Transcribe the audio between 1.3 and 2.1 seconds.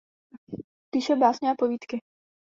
a povídky.